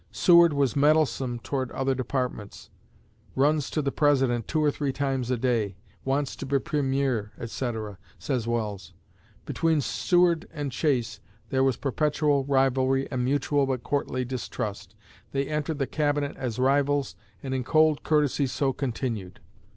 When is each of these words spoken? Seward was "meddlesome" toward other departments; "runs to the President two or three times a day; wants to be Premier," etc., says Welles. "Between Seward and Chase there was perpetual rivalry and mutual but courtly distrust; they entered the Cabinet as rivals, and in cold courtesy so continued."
Seward 0.11 0.51
was 0.51 0.75
"meddlesome" 0.75 1.37
toward 1.37 1.69
other 1.73 1.93
departments; 1.93 2.71
"runs 3.35 3.69
to 3.69 3.83
the 3.83 3.91
President 3.91 4.47
two 4.47 4.63
or 4.63 4.71
three 4.71 4.91
times 4.91 5.29
a 5.29 5.37
day; 5.37 5.75
wants 6.03 6.35
to 6.37 6.45
be 6.47 6.57
Premier," 6.57 7.33
etc., 7.37 7.99
says 8.17 8.47
Welles. 8.47 8.93
"Between 9.45 9.79
Seward 9.79 10.47
and 10.51 10.71
Chase 10.71 11.19
there 11.49 11.63
was 11.63 11.77
perpetual 11.77 12.45
rivalry 12.45 13.07
and 13.11 13.23
mutual 13.23 13.67
but 13.67 13.83
courtly 13.83 14.25
distrust; 14.25 14.95
they 15.33 15.45
entered 15.47 15.77
the 15.77 15.85
Cabinet 15.85 16.35
as 16.35 16.57
rivals, 16.57 17.15
and 17.43 17.53
in 17.53 17.63
cold 17.63 18.01
courtesy 18.01 18.47
so 18.47 18.73
continued." 18.73 19.39